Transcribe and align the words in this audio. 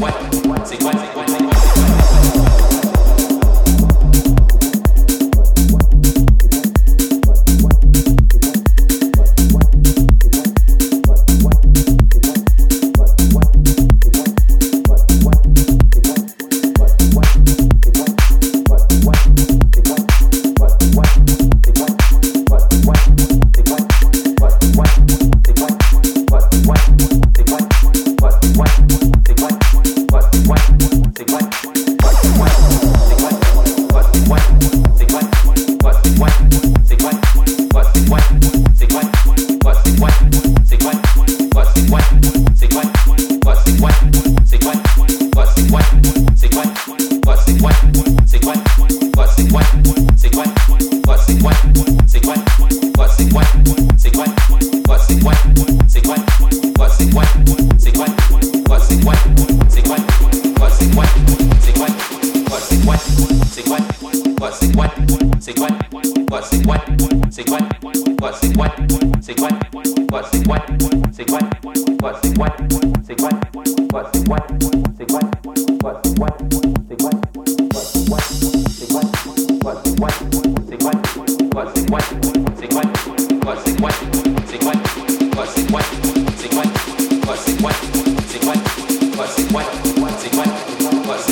What? 0.00 0.39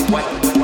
What? 0.08 0.57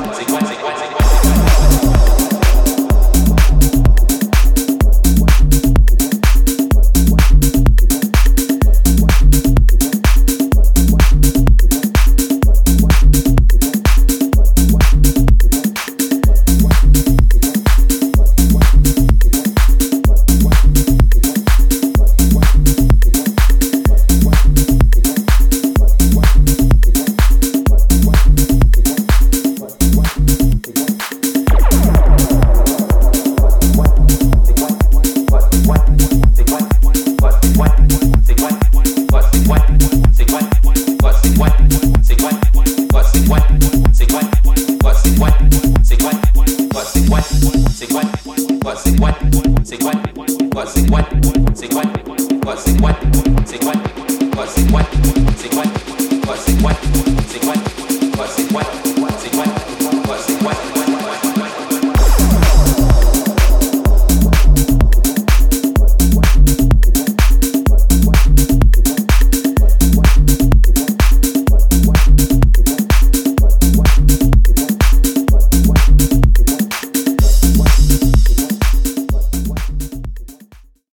what 52.85 53.14